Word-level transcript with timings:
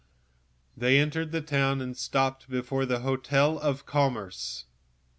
It 0.79 0.83
entered 0.83 1.31
the 1.31 1.43
town, 1.43 1.79
and 1.79 1.95
stopped 1.95 2.49
before 2.49 2.87
the 2.87 3.01
Hotel 3.01 3.59
du 3.59 3.83
Commerce. 3.83 4.65